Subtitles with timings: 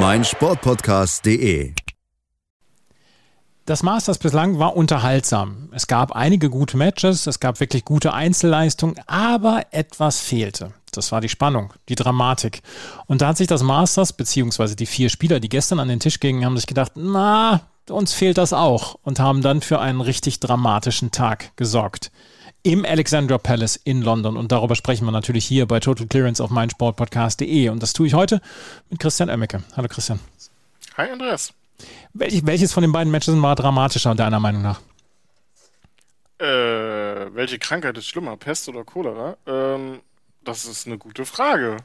[0.00, 1.72] meinsportpodcast.de.
[3.66, 5.68] Das Masters bislang war unterhaltsam.
[5.72, 10.72] Es gab einige gute Matches, es gab wirklich gute Einzelleistungen, aber etwas fehlte.
[10.92, 12.62] Das war die Spannung, die Dramatik.
[13.06, 16.20] Und da hat sich das Masters, beziehungsweise die vier Spieler, die gestern an den Tisch
[16.20, 20.38] gingen, haben sich gedacht, na, uns fehlt das auch und haben dann für einen richtig
[20.38, 22.12] dramatischen Tag gesorgt
[22.68, 24.36] im Alexandra Palace in London.
[24.36, 27.70] Und darüber sprechen wir natürlich hier bei Total Clearance auf meinsportpodcast.de.
[27.70, 28.42] Und das tue ich heute
[28.90, 29.62] mit Christian Oemmeke.
[29.74, 30.20] Hallo Christian.
[30.98, 31.54] Hi Andreas.
[32.12, 34.82] Welch, welches von den beiden Matches war dramatischer, deiner Meinung nach?
[36.38, 36.44] Äh,
[37.34, 39.38] welche Krankheit ist schlimmer, Pest oder Cholera?
[39.46, 40.00] Ähm,
[40.44, 41.78] das ist eine gute Frage.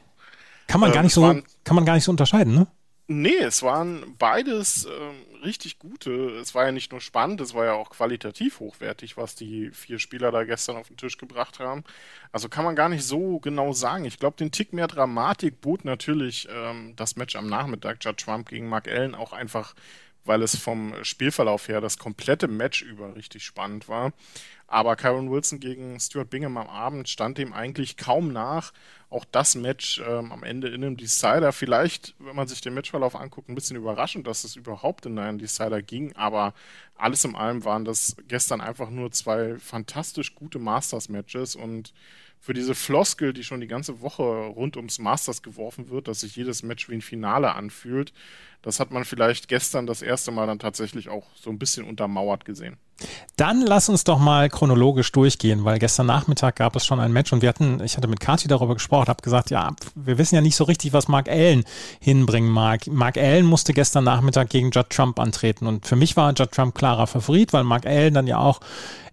[0.68, 1.22] Kann man, ähm, gar nicht so,
[1.64, 2.68] kann man gar nicht so unterscheiden, ne?
[3.16, 6.12] Nee, es waren beides ähm, richtig gute.
[6.40, 10.00] Es war ja nicht nur spannend, es war ja auch qualitativ hochwertig, was die vier
[10.00, 11.84] Spieler da gestern auf den Tisch gebracht haben.
[12.32, 14.06] Also kann man gar nicht so genau sagen.
[14.06, 18.50] Ich glaube, den Tick mehr Dramatik bot natürlich ähm, das Match am Nachmittag, Judge Trump
[18.50, 19.76] gegen Mark Allen, auch einfach,
[20.26, 24.12] weil es vom Spielverlauf her das komplette Match über richtig spannend war.
[24.74, 28.74] Aber Kyron Wilson gegen Stuart Bingham am Abend stand dem eigentlich kaum nach
[29.12, 31.54] auch das Match ähm, am Ende in einem Decider.
[31.54, 35.38] Vielleicht, wenn man sich den Matchverlauf anguckt, ein bisschen überraschend, dass es überhaupt in einen
[35.38, 36.16] Decider ging.
[36.16, 36.56] Aber
[36.96, 41.94] alles in allem waren das gestern einfach nur zwei fantastisch gute Masters-Matches und
[42.40, 46.36] für diese Floskel, die schon die ganze Woche rund ums Masters geworfen wird, dass sich
[46.36, 48.12] jedes Match wie ein Finale anfühlt,
[48.64, 52.44] das hat man vielleicht gestern das erste Mal dann tatsächlich auch so ein bisschen untermauert
[52.44, 52.80] gesehen.
[53.36, 57.34] Dann lass uns doch mal chronologisch durchgehen, weil gestern Nachmittag gab es schon ein Match
[57.34, 60.42] und wir hatten, ich hatte mit Kati darüber gesprochen, habe gesagt, ja, wir wissen ja
[60.42, 61.64] nicht so richtig, was Mark Allen
[62.00, 62.86] hinbringen mag.
[62.88, 66.76] Mark Allen musste gestern Nachmittag gegen Judd Trump antreten und für mich war Judd Trump
[66.76, 68.60] klarer Favorit, weil Mark Allen dann ja auch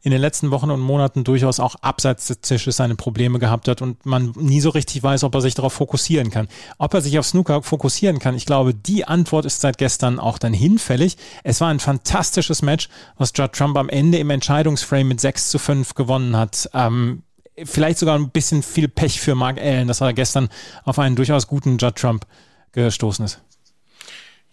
[0.02, 3.82] in den letzten Wochen und Monaten durchaus auch abseits des Tisches seine Probleme gehabt hat
[3.82, 6.48] und man nie so richtig weiß, ob er sich darauf fokussieren kann.
[6.78, 10.38] Ob er sich auf Snooker fokussieren kann, ich glaube, die Antwort ist seit gestern auch
[10.38, 11.16] dann hinfällig.
[11.44, 12.88] Es war ein fantastisches Match,
[13.18, 16.68] was Judd Trump am Ende im Entscheidungsframe mit 6 zu 5 gewonnen hat.
[16.74, 17.22] Ähm,
[17.64, 20.48] vielleicht sogar ein bisschen viel Pech für Mark Allen, dass er gestern
[20.84, 22.26] auf einen durchaus guten Judd Trump
[22.72, 23.40] gestoßen ist.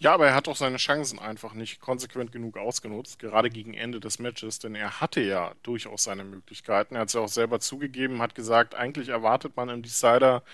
[0.00, 3.98] Ja, aber er hat auch seine Chancen einfach nicht konsequent genug ausgenutzt, gerade gegen Ende
[3.98, 6.94] des Matches, denn er hatte ja durchaus seine Möglichkeiten.
[6.94, 10.44] Er hat es ja auch selber zugegeben, hat gesagt, eigentlich erwartet man im Decider,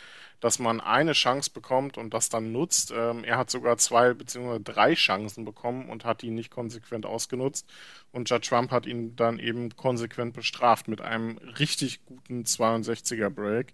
[0.40, 2.90] dass man eine Chance bekommt und das dann nutzt.
[2.96, 4.60] Ähm, er hat sogar zwei bzw.
[4.64, 7.66] drei Chancen bekommen und hat die nicht konsequent ausgenutzt.
[8.12, 13.72] Und Judge Trump hat ihn dann eben konsequent bestraft mit einem richtig guten 62er Break.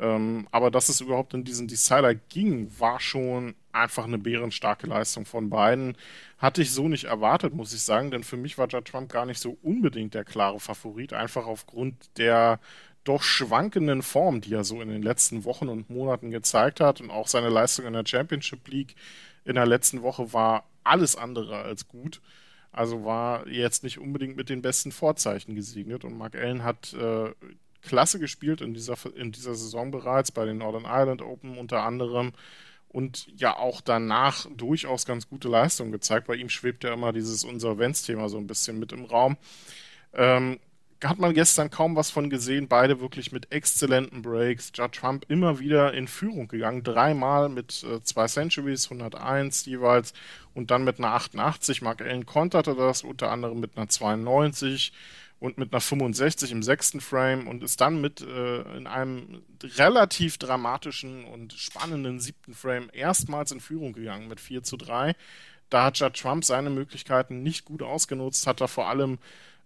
[0.00, 5.24] Ähm, aber dass es überhaupt in diesen Decider ging, war schon einfach eine bärenstarke Leistung
[5.26, 5.96] von beiden.
[6.38, 9.26] Hatte ich so nicht erwartet, muss ich sagen, denn für mich war Judd Trump gar
[9.26, 12.60] nicht so unbedingt der klare Favorit, einfach aufgrund der
[13.04, 17.10] doch schwankenden Form, die er so in den letzten Wochen und Monaten gezeigt hat und
[17.10, 18.94] auch seine Leistung in der Championship League
[19.44, 22.20] in der letzten Woche war alles andere als gut.
[22.70, 27.30] Also war jetzt nicht unbedingt mit den besten Vorzeichen gesegnet und Mark Allen hat äh,
[27.88, 32.32] klasse gespielt in dieser, in dieser Saison bereits, bei den Northern Ireland Open unter anderem.
[32.88, 36.26] Und ja auch danach durchaus ganz gute Leistungen gezeigt.
[36.26, 39.36] Bei ihm schwebt ja immer dieses Insolvenzthema so ein bisschen mit im Raum.
[40.14, 40.58] Ähm,
[41.04, 42.66] hat man gestern kaum was von gesehen.
[42.66, 44.72] Beide wirklich mit exzellenten Breaks.
[44.74, 46.82] Judd Trump immer wieder in Führung gegangen.
[46.82, 50.12] Dreimal mit äh, zwei Centuries, 101 jeweils.
[50.54, 51.82] Und dann mit einer 88.
[51.82, 54.92] Mark Allen konterte das unter anderem mit einer 92
[55.40, 60.38] und mit einer 65 im sechsten Frame und ist dann mit äh, in einem relativ
[60.38, 65.14] dramatischen und spannenden siebten Frame erstmals in Führung gegangen mit 4 zu 3.
[65.70, 69.18] Da hat Judd Trump seine Möglichkeiten nicht gut ausgenutzt, hat er vor allem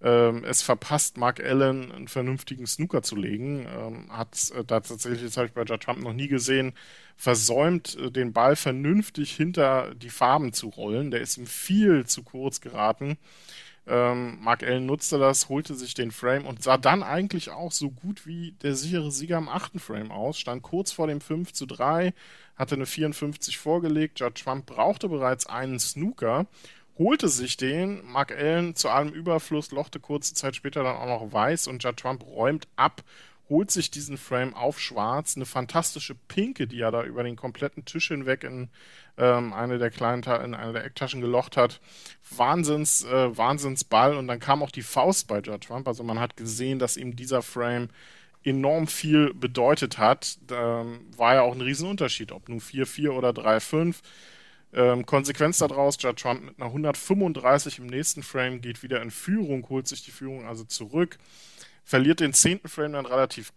[0.03, 3.67] ähm, es verpasst, Mark Allen einen vernünftigen Snooker zu legen.
[3.67, 6.73] Ähm, hat äh, da tatsächlich, das habe ich bei Judd Trump noch nie gesehen,
[7.17, 11.13] versäumt, äh, den Ball vernünftig hinter die Farben zu rollen.
[11.13, 13.17] Der ist ihm viel zu kurz geraten.
[13.87, 17.91] Ähm, Mark Allen nutzte das, holte sich den Frame und sah dann eigentlich auch so
[17.91, 20.39] gut wie der sichere Sieger am achten Frame aus.
[20.39, 22.15] Stand kurz vor dem 5 zu 3,
[22.57, 24.21] hatte eine 54 vorgelegt.
[24.21, 26.47] Judge Trump brauchte bereits einen Snooker,
[26.97, 28.05] holte sich den.
[28.05, 32.03] Mark Allen zu allem Überfluss lochte kurze Zeit später dann auch noch weiß und Judge
[32.03, 33.03] Trump räumt ab
[33.49, 37.85] holt sich diesen Frame auf schwarz, eine fantastische Pinke, die er da über den kompletten
[37.85, 38.71] Tisch hinweg in
[39.19, 41.81] ähm, eine der kleinen in eine der Ecktaschen gelocht hat.
[42.37, 45.87] Wahnsinns, äh, Wahnsinnsball und dann kam auch die Faust bei Judge Trump.
[45.87, 47.89] Also man hat gesehen, dass ihm dieser Frame
[48.45, 50.39] enorm viel bedeutet hat.
[50.51, 53.97] Ähm, war ja auch ein Riesenunterschied, ob nun 4-4 oder 3-5.
[54.75, 59.69] Ähm, Konsequenz daraus, Judge Trump mit einer 135 im nächsten Frame geht wieder in Führung,
[59.69, 61.19] holt sich die Führung also zurück,
[61.85, 63.53] verliert den zehnten Frame dann relativ,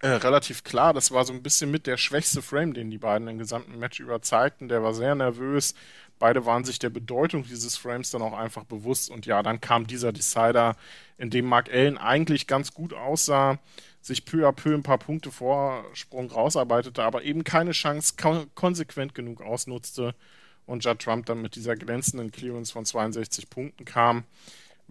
[0.00, 0.92] äh, relativ klar.
[0.92, 4.00] Das war so ein bisschen mit der schwächste Frame, den die beiden im gesamten Match
[4.00, 4.68] über zeigten.
[4.68, 5.74] Der war sehr nervös.
[6.18, 9.10] Beide waren sich der Bedeutung dieses Frames dann auch einfach bewusst.
[9.10, 10.76] Und ja, dann kam dieser Decider,
[11.18, 13.58] in dem Mark Allen eigentlich ganz gut aussah,
[14.00, 18.14] sich peu à peu ein paar Punkte Vorsprung rausarbeitete, aber eben keine Chance
[18.54, 20.14] konsequent genug ausnutzte
[20.66, 24.24] und Judd Trump dann mit dieser glänzenden Clearance von 62 Punkten kam.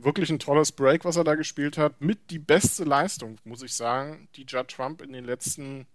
[0.04, 2.02] Wirklich ein tolles Break, was er da gespielt hat.
[2.02, 5.86] Mit die beste Leistung, muss ich sagen, die Judd Trump in den letzten,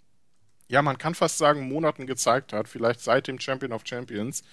[0.69, 2.69] ja, man kann fast sagen, Monaten gezeigt hat.
[2.69, 4.45] Vielleicht seit dem Champion of Champions.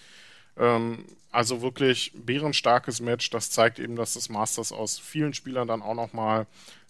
[0.58, 3.30] Ähm, also wirklich bärenstarkes Match.
[3.30, 6.48] Das zeigt eben, dass das Masters aus vielen Spielern dann auch nochmal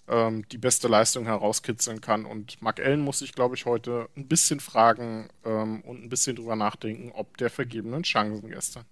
[0.08, 2.26] ähm, die beste Leistung herauskitzeln kann.
[2.26, 6.36] Und Mark Allen muss sich, glaube ich, heute ein bisschen fragen ähm, und ein bisschen
[6.36, 8.86] drüber nachdenken, ob der vergebenen Chancen gestern.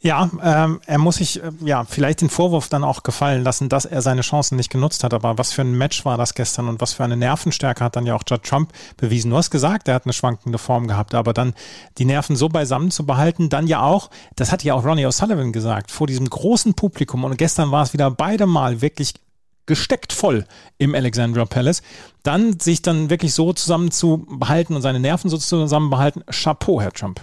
[0.00, 3.84] Ja, ähm, er muss sich äh, ja vielleicht den Vorwurf dann auch gefallen lassen, dass
[3.84, 5.14] er seine Chancen nicht genutzt hat.
[5.14, 8.06] Aber was für ein Match war das gestern und was für eine Nervenstärke hat dann
[8.06, 9.30] ja auch Judd Trump bewiesen.
[9.30, 11.54] Du hast gesagt, er hat eine schwankende Form gehabt, aber dann
[11.98, 15.52] die Nerven so beisammen zu behalten, dann ja auch, das hat ja auch Ronnie O'Sullivan
[15.52, 17.24] gesagt, vor diesem großen Publikum.
[17.24, 19.14] Und gestern war es wieder beide Mal wirklich
[19.66, 20.44] gesteckt voll
[20.78, 21.82] im Alexandra Palace.
[22.22, 26.24] Dann sich dann wirklich so zusammenzubehalten und seine Nerven so zusammenbehalten.
[26.30, 27.20] Chapeau, Herr Trump.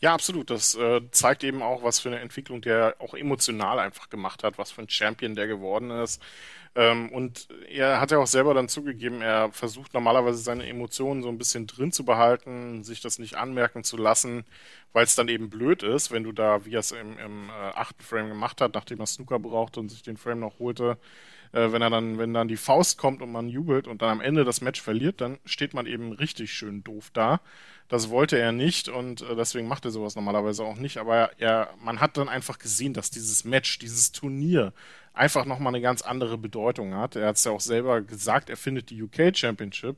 [0.00, 0.50] Ja, absolut.
[0.50, 4.58] Das äh, zeigt eben auch, was für eine Entwicklung der auch emotional einfach gemacht hat,
[4.58, 6.20] was für ein Champion der geworden ist.
[6.74, 11.30] Ähm, und er hat ja auch selber dann zugegeben, er versucht normalerweise seine Emotionen so
[11.30, 14.44] ein bisschen drin zu behalten, sich das nicht anmerken zu lassen,
[14.92, 17.52] weil es dann eben blöd ist, wenn du da, wie er es im, im äh,
[17.52, 20.98] achten Frame gemacht hat, nachdem er Snooker brauchte und sich den Frame noch holte,
[21.52, 24.20] äh, wenn er dann, wenn dann die Faust kommt und man jubelt und dann am
[24.20, 27.40] Ende das Match verliert, dann steht man eben richtig schön doof da.
[27.88, 30.98] Das wollte er nicht und äh, deswegen macht er sowas normalerweise auch nicht.
[30.98, 34.72] Aber er, man hat dann einfach gesehen, dass dieses Match, dieses Turnier
[35.14, 37.16] einfach nochmal eine ganz andere Bedeutung hat.
[37.16, 39.96] Er hat es ja auch selber gesagt, er findet die UK Championship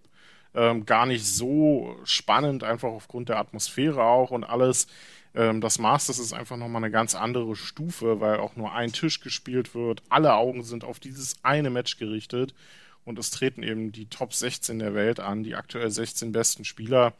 [0.54, 4.86] ähm, gar nicht so spannend, einfach aufgrund der Atmosphäre auch und alles.
[5.34, 9.20] Ähm, das Masters ist einfach nochmal eine ganz andere Stufe, weil auch nur ein Tisch
[9.20, 10.02] gespielt wird.
[10.08, 12.54] Alle Augen sind auf dieses eine Match gerichtet
[13.04, 17.14] und es treten eben die Top 16 der Welt an, die aktuell 16 besten Spieler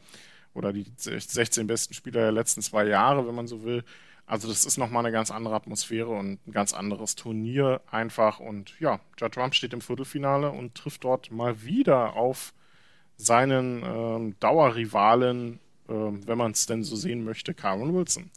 [0.53, 3.83] oder die 16 besten Spieler der letzten zwei Jahre, wenn man so will.
[4.25, 8.39] Also das ist nochmal eine ganz andere Atmosphäre und ein ganz anderes Turnier einfach.
[8.39, 12.53] Und ja, Judd Trump steht im Viertelfinale und trifft dort mal wieder auf
[13.17, 15.59] seinen ähm, Dauerrivalen
[15.89, 18.29] wenn man es denn so sehen möchte, Karen Wilson.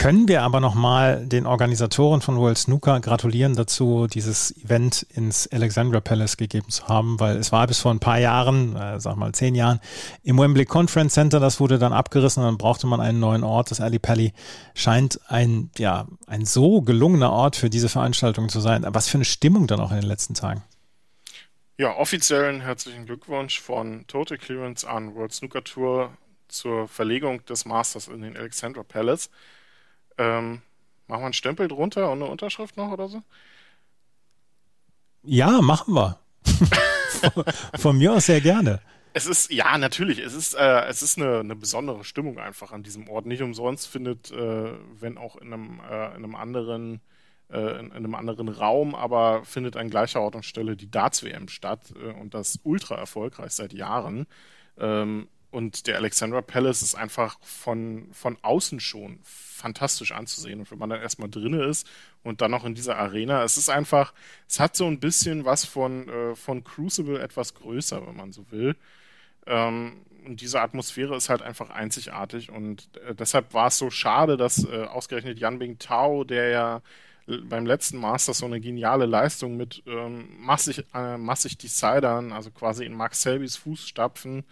[0.00, 6.00] Können wir aber nochmal den Organisatoren von World Snooker gratulieren dazu, dieses Event ins Alexandra
[6.00, 9.32] Palace gegeben zu haben, weil es war bis vor ein paar Jahren, äh, sag mal
[9.32, 9.78] zehn Jahren,
[10.22, 13.70] im Wembley Conference Center, das wurde dann abgerissen und dann brauchte man einen neuen Ort.
[13.70, 14.32] Das Ali Pally
[14.74, 18.86] scheint ein, ja, ein so gelungener Ort für diese Veranstaltung zu sein.
[18.88, 20.62] Was für eine Stimmung dann auch in den letzten Tagen.
[21.76, 26.10] Ja, offiziellen herzlichen Glückwunsch von Total Clearance an World Snooker Tour
[26.52, 29.30] zur Verlegung des Masters in den Alexandra Palace.
[30.18, 30.62] Ähm,
[31.06, 33.22] machen wir einen Stempel drunter und eine Unterschrift noch oder so?
[35.22, 36.18] Ja, machen wir.
[36.44, 37.44] von,
[37.78, 38.80] von, mir aus sehr gerne.
[39.12, 42.82] Es ist, ja, natürlich, es ist, äh, es ist eine, eine, besondere Stimmung einfach an
[42.82, 43.26] diesem Ort.
[43.26, 47.00] Nicht umsonst findet, äh, wenn auch in einem, äh, in einem anderen
[47.52, 51.48] äh, in, in, einem anderen Raum, aber findet an gleicher Ort und Stelle die Darts-WM
[51.48, 54.26] statt äh, und das ultra erfolgreich seit Jahren.
[54.78, 60.60] Ähm, und der Alexandra Palace ist einfach von, von außen schon fantastisch anzusehen.
[60.60, 61.88] Und wenn man dann erstmal drinne ist
[62.22, 64.14] und dann noch in dieser Arena, es ist einfach,
[64.48, 68.50] es hat so ein bisschen was von, äh, von Crucible etwas größer, wenn man so
[68.50, 68.76] will.
[69.46, 72.50] Ähm, und diese Atmosphäre ist halt einfach einzigartig.
[72.50, 76.82] Und äh, deshalb war es so schade, dass äh, ausgerechnet Yan Bing Tao, der ja
[77.26, 82.84] beim letzten Master so eine geniale Leistung mit ähm, massig, äh, massig Decidern, also quasi
[82.84, 84.44] in Max Selbys Fußstapfen,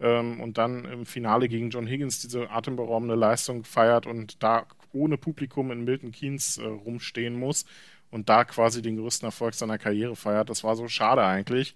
[0.00, 5.16] ähm, und dann im Finale gegen John Higgins diese atemberaubende Leistung feiert und da ohne
[5.16, 7.64] Publikum in Milton Keynes äh, rumstehen muss
[8.10, 10.50] und da quasi den größten Erfolg seiner Karriere feiert.
[10.50, 11.74] Das war so schade eigentlich,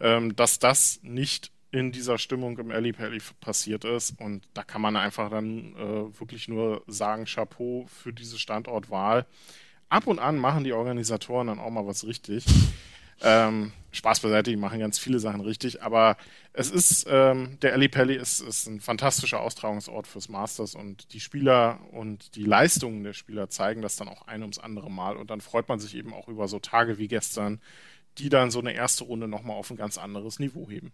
[0.00, 4.18] ähm, dass das nicht in dieser Stimmung im Alley Pally passiert ist.
[4.20, 9.26] Und da kann man einfach dann äh, wirklich nur sagen, Chapeau für diese Standortwahl.
[9.88, 12.44] Ab und an machen die Organisatoren dann auch mal was richtig.
[13.22, 16.16] Ähm, Spaß beiseite, die machen ganz viele Sachen richtig, aber
[16.52, 21.20] es ist, ähm, der Ali Pelli ist, ist ein fantastischer Austragungsort fürs Masters und die
[21.20, 25.30] Spieler und die Leistungen der Spieler zeigen das dann auch ein ums andere Mal und
[25.30, 27.60] dann freut man sich eben auch über so Tage wie gestern,
[28.18, 30.92] die dann so eine erste Runde nochmal auf ein ganz anderes Niveau heben.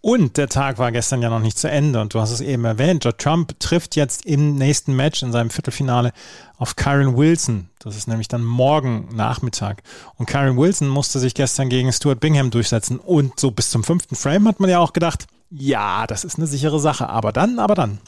[0.00, 2.64] Und der Tag war gestern ja noch nicht zu Ende und du hast es eben
[2.64, 6.12] erwähnt, Joe Trump trifft jetzt im nächsten Match in seinem Viertelfinale
[6.56, 7.68] auf Kyron Wilson.
[7.78, 9.82] Das ist nämlich dann morgen Nachmittag.
[10.16, 14.16] Und Kyron Wilson musste sich gestern gegen Stuart Bingham durchsetzen und so bis zum fünften
[14.16, 17.08] Frame hat man ja auch gedacht, ja, das ist eine sichere Sache.
[17.08, 17.98] Aber dann, aber dann.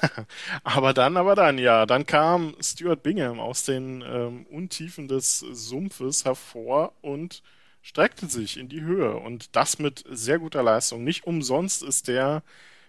[0.64, 1.86] aber dann, aber dann, ja.
[1.86, 7.42] Dann kam Stuart Bingham aus den ähm, Untiefen des Sumpfes hervor und
[7.82, 9.16] streckte sich in die Höhe.
[9.16, 11.04] Und das mit sehr guter Leistung.
[11.04, 12.42] Nicht umsonst ist der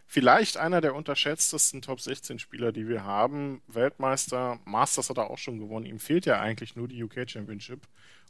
[0.10, 3.62] vielleicht einer der unterschätztesten Top 16 Spieler, die wir haben.
[3.68, 5.86] Weltmeister, Masters hat er auch schon gewonnen.
[5.86, 7.82] Ihm fehlt ja eigentlich nur die UK Championship,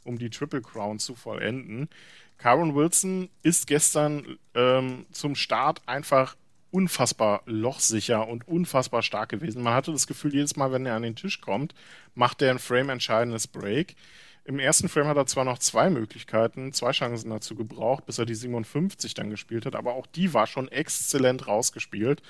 [0.04, 1.88] um die Triple Crown zu vollenden.
[2.36, 6.36] Karen Wilson ist gestern ähm, zum Start einfach
[6.70, 9.62] unfassbar lochsicher und unfassbar stark gewesen.
[9.62, 11.74] Man hatte das Gefühl, jedes Mal, wenn er an den Tisch kommt,
[12.14, 13.96] macht er ein frame-entscheidendes Break.
[14.44, 18.26] Im ersten Frame hat er zwar noch zwei Möglichkeiten, zwei Chancen dazu gebraucht, bis er
[18.26, 22.22] die 57 dann gespielt hat, aber auch die war schon exzellent rausgespielt.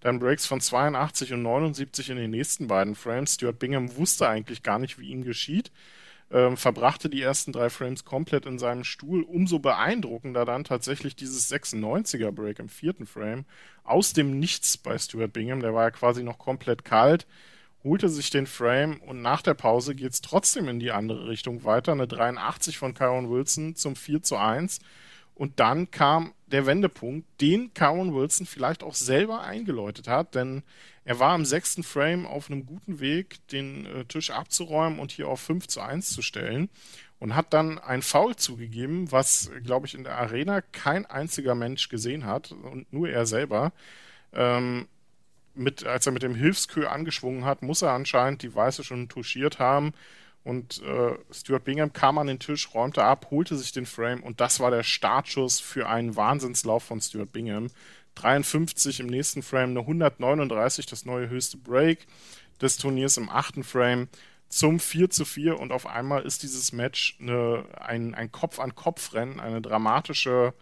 [0.00, 3.34] Dann Breaks von 82 und 79 in den nächsten beiden Frames.
[3.34, 5.72] Stuart Bingham wusste eigentlich gar nicht, wie ihm geschieht
[6.30, 9.22] ähm, verbrachte die ersten drei Frames komplett in seinem Stuhl.
[9.22, 13.44] Umso beeindruckender dann tatsächlich dieses 96er Break im vierten Frame
[13.84, 15.60] aus dem Nichts bei Stuart Bingham.
[15.60, 17.26] Der war ja quasi noch komplett kalt,
[17.84, 21.64] holte sich den Frame und nach der Pause geht es trotzdem in die andere Richtung
[21.64, 21.92] weiter.
[21.92, 24.80] Eine 83 von Kyron Wilson zum 4 zu 1.
[25.36, 30.62] Und dann kam der Wendepunkt, den Kyron Wilson vielleicht auch selber eingeläutet hat, denn
[31.04, 35.28] er war im sechsten Frame auf einem guten Weg, den äh, Tisch abzuräumen und hier
[35.28, 36.70] auf 5 zu 1 zu stellen
[37.18, 41.88] und hat dann ein Foul zugegeben, was, glaube ich, in der Arena kein einziger Mensch
[41.88, 43.72] gesehen hat und nur er selber.
[44.32, 44.88] Ähm,
[45.54, 49.58] mit, als er mit dem Hilfskö angeschwungen hat, muss er anscheinend die Weiße schon touchiert
[49.58, 49.92] haben.
[50.46, 54.40] Und äh, Stuart Bingham kam an den Tisch, räumte ab, holte sich den Frame und
[54.40, 57.66] das war der Startschuss für einen Wahnsinnslauf von Stuart Bingham.
[58.14, 62.06] 53 im nächsten Frame, eine 139, das neue höchste Break
[62.60, 64.06] des Turniers im achten Frame
[64.48, 69.60] zum 4 zu 4 und auf einmal ist dieses Match eine, ein, ein Kopf-an-Kopf-Rennen, eine
[69.60, 70.54] dramatische,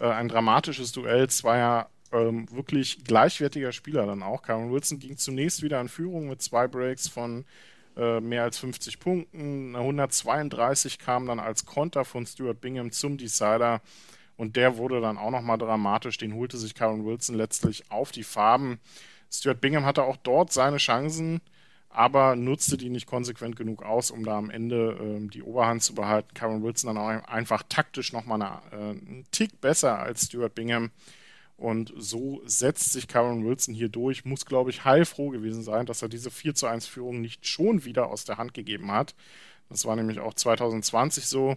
[0.00, 4.40] äh, ein dramatisches Duell zweier ähm, wirklich gleichwertiger Spieler dann auch.
[4.40, 7.44] Cameron Wilson ging zunächst wieder in Führung mit zwei Breaks von
[7.98, 9.74] äh, mehr als 50 Punkten.
[9.74, 13.80] Eine 132 kam dann als Konter von Stuart Bingham zum Decider.
[14.36, 16.16] Und der wurde dann auch nochmal dramatisch.
[16.16, 18.78] Den holte sich Karen Wilson letztlich auf die Farben.
[19.30, 21.40] Stuart Bingham hatte auch dort seine Chancen,
[21.90, 25.94] aber nutzte die nicht konsequent genug aus, um da am Ende äh, die Oberhand zu
[25.94, 26.32] behalten.
[26.34, 30.90] Karen Wilson dann auch einfach taktisch nochmal äh, einen Tick besser als Stuart Bingham.
[31.58, 34.24] Und so setzt sich Karen Wilson hier durch.
[34.24, 37.84] Muss, glaube ich, heilfroh gewesen sein, dass er diese 4 zu 1 Führung nicht schon
[37.84, 39.16] wieder aus der Hand gegeben hat.
[39.68, 41.56] Das war nämlich auch 2020 so.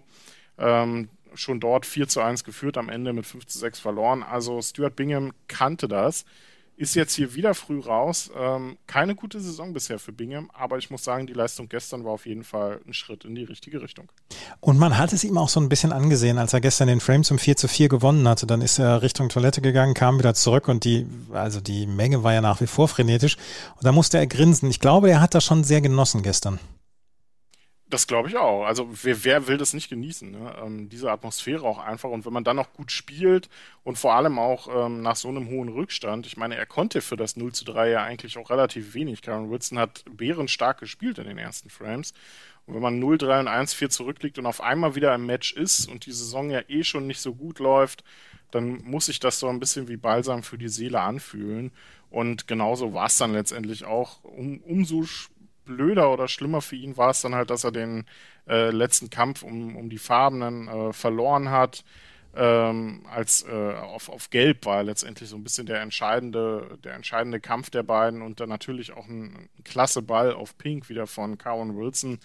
[0.58, 4.24] Ähm, schon dort 4 zu 1 geführt, am Ende mit 5 zu 6 verloren.
[4.24, 6.26] Also Stuart Bingham kannte das.
[6.82, 8.32] Ist jetzt hier wieder früh raus.
[8.36, 12.14] Ähm, keine gute Saison bisher für Bingham, aber ich muss sagen, die Leistung gestern war
[12.14, 14.12] auf jeden Fall ein Schritt in die richtige Richtung.
[14.62, 17.24] Und man hat es ihm auch so ein bisschen angesehen, als er gestern den Frame
[17.24, 18.48] zum 4 zu 4 gewonnen hatte.
[18.48, 22.34] Dann ist er Richtung Toilette gegangen, kam wieder zurück und die, also die Menge war
[22.34, 23.38] ja nach wie vor frenetisch.
[23.76, 24.68] Und da musste er grinsen.
[24.68, 26.60] Ich glaube, er hat das schon sehr genossen gestern.
[27.92, 28.64] Das glaube ich auch.
[28.64, 30.32] Also wer, wer will das nicht genießen?
[30.32, 30.56] Ne?
[30.64, 32.10] Ähm, diese Atmosphäre auch einfach.
[32.10, 33.50] Und wenn man dann noch gut spielt
[33.84, 37.18] und vor allem auch ähm, nach so einem hohen Rückstand, ich meine, er konnte für
[37.18, 39.22] das 0 zu 3 ja eigentlich auch relativ wenig.
[39.22, 42.14] Karen Wilson hat bärenstark gespielt in den ersten Frames.
[42.66, 45.52] Und wenn man 0, 3 und 1, 4 zurückliegt und auf einmal wieder im Match
[45.52, 48.06] ist und die Saison ja eh schon nicht so gut läuft,
[48.52, 51.72] dann muss sich das so ein bisschen wie Balsam für die Seele anfühlen.
[52.10, 54.24] Und genauso war es dann letztendlich auch.
[54.24, 55.06] Um, umso
[55.66, 58.06] blöder oder schlimmer für ihn war es dann halt, dass er den
[58.48, 61.84] äh, letzten Kampf um, um die Farben dann äh, verloren hat.
[62.34, 67.42] Ähm, als äh, auf, auf Gelb war letztendlich so ein bisschen der entscheidende, der entscheidende
[67.42, 71.38] Kampf der beiden und dann natürlich auch ein, ein klasse Ball auf Pink wieder von
[71.38, 72.20] Cowan Wilson.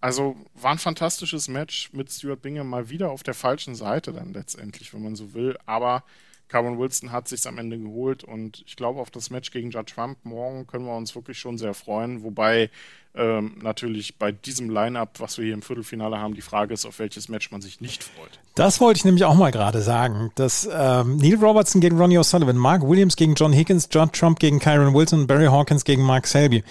[0.00, 4.32] Also war ein fantastisches Match mit Stuart Bingham mal wieder auf der falschen Seite dann
[4.32, 5.58] letztendlich, wenn man so will.
[5.66, 6.04] Aber
[6.48, 9.94] Carbon Wilson hat sich am Ende geholt und ich glaube, auf das Match gegen Judge
[9.94, 12.22] Trump morgen können wir uns wirklich schon sehr freuen.
[12.22, 12.70] Wobei
[13.16, 16.98] ähm, natürlich bei diesem Line-Up, was wir hier im Viertelfinale haben, die Frage ist, auf
[16.98, 18.38] welches Match man sich nicht freut.
[18.54, 20.30] Das wollte ich nämlich auch mal gerade sagen.
[20.34, 24.60] Dass ähm, Neil Robertson gegen Ronnie O'Sullivan, Mark Williams gegen John Higgins, Judd Trump gegen
[24.60, 26.62] Kyron Wilson, Barry Hawkins gegen Mark Selby.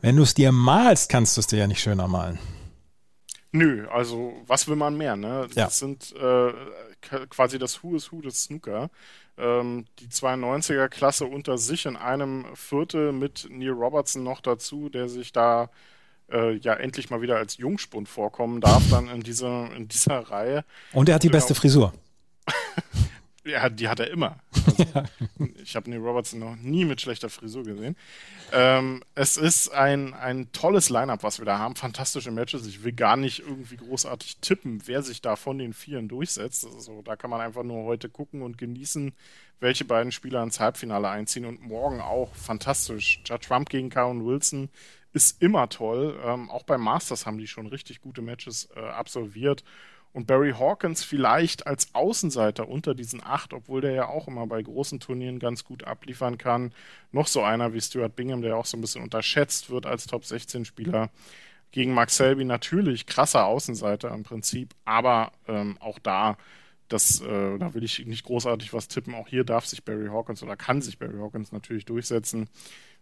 [0.00, 2.38] Wenn du es dir malst, kannst du es dir ja nicht schöner malen.
[3.52, 5.46] Nö, also was will man mehr, ne?
[5.54, 5.64] Ja.
[5.66, 6.52] Das sind äh,
[7.28, 8.88] quasi das Who is Who des Snooker.
[9.38, 15.32] Ähm, die 92er-Klasse unter sich in einem Viertel mit Neil Robertson noch dazu, der sich
[15.32, 15.70] da
[16.30, 20.64] äh, ja endlich mal wieder als Jungspund vorkommen darf, dann in dieser, in dieser Reihe.
[20.92, 21.36] Und er hat die Genau.
[21.38, 21.92] beste Frisur.
[23.44, 24.38] Ja, die hat er immer.
[24.64, 24.84] Also,
[25.62, 27.96] Ich habe Neil Robertson noch nie mit schlechter Frisur gesehen.
[28.52, 31.74] Ähm, es ist ein, ein tolles Line-Up, was wir da haben.
[31.74, 32.66] Fantastische Matches.
[32.66, 36.64] Ich will gar nicht irgendwie großartig tippen, wer sich da von den Vieren durchsetzt.
[36.66, 39.12] Also, da kann man einfach nur heute gucken und genießen,
[39.58, 41.44] welche beiden Spieler ins Halbfinale einziehen.
[41.44, 43.20] Und morgen auch fantastisch.
[43.24, 44.70] Judge Trump gegen Karen Wilson
[45.12, 46.18] ist immer toll.
[46.24, 49.64] Ähm, auch beim Masters haben die schon richtig gute Matches äh, absolviert.
[50.12, 54.62] Und Barry Hawkins vielleicht als Außenseiter unter diesen acht, obwohl der ja auch immer bei
[54.62, 56.72] großen Turnieren ganz gut abliefern kann.
[57.12, 61.08] Noch so einer wie Stuart Bingham, der auch so ein bisschen unterschätzt wird als Top-16-Spieler.
[61.70, 66.36] Gegen Mark Selby natürlich krasser Außenseiter im Prinzip, aber ähm, auch da,
[66.88, 69.14] das, äh, da will ich nicht großartig was tippen.
[69.14, 72.50] Auch hier darf sich Barry Hawkins oder kann sich Barry Hawkins natürlich durchsetzen.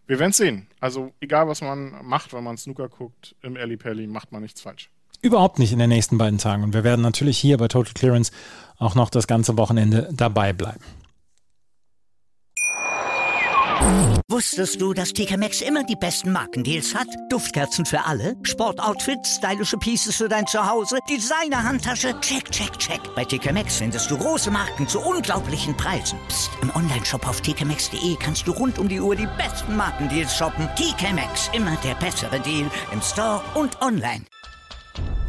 [0.07, 0.67] Wir werden es sehen.
[0.79, 4.61] Also egal, was man macht, wenn man Snooker guckt, im Alley Pally macht man nichts
[4.61, 4.89] falsch.
[5.21, 6.63] Überhaupt nicht in den nächsten beiden Tagen.
[6.63, 8.31] Und wir werden natürlich hier bei Total Clearance
[8.77, 10.83] auch noch das ganze Wochenende dabei bleiben.
[14.29, 17.07] Wusstest du, dass TK Maxx immer die besten Markendeals hat?
[17.29, 23.01] Duftkerzen für alle, Sportoutfits, stylische Pieces für dein Zuhause, Designer-Handtasche, check, check, check.
[23.15, 26.17] Bei TK Maxx findest du große Marken zu unglaublichen Preisen.
[26.27, 26.51] Psst.
[26.61, 30.69] im Onlineshop auf tkmaxx.de kannst du rund um die Uhr die besten Markendeals shoppen.
[30.75, 34.21] TK Maxx, immer der bessere Deal im Store und online.